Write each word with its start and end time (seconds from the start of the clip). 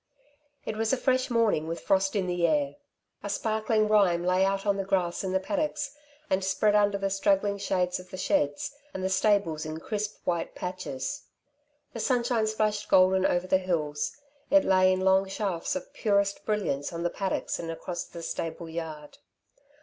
It 0.65 0.75
was 0.77 0.91
a 0.91 0.97
fresh 0.97 1.29
morning 1.29 1.67
with 1.67 1.79
frost 1.81 2.15
in 2.15 2.25
the 2.25 2.47
air. 2.47 2.77
A 3.21 3.29
sparkling 3.29 3.87
rime 3.87 4.25
lay 4.25 4.43
out 4.43 4.65
on 4.65 4.77
the 4.77 4.83
grass 4.83 5.23
in 5.23 5.31
the 5.31 5.39
paddocks 5.39 5.95
and 6.27 6.43
spread 6.43 6.73
under 6.73 6.97
the 6.97 7.11
straggling 7.11 7.59
shade 7.59 7.99
of 7.99 8.09
the 8.09 8.17
sheds 8.17 8.73
and 8.95 9.03
the 9.03 9.09
stables 9.11 9.63
in 9.63 9.79
crisp 9.79 10.19
white 10.25 10.55
patches. 10.55 11.25
The 11.93 11.99
sunshine 11.99 12.47
splashed 12.47 12.89
golden 12.89 13.27
over 13.27 13.45
the 13.45 13.59
hills; 13.59 14.17
it 14.49 14.65
lay 14.65 14.91
in 14.91 15.01
long 15.01 15.27
shafts 15.27 15.75
of 15.75 15.93
purest 15.93 16.45
brilliance 16.47 16.91
on 16.91 17.03
the 17.03 17.11
paddocks 17.11 17.59
and 17.59 17.69
across 17.69 18.03
the 18.03 18.23
stable 18.23 18.69
yard. 18.69 19.19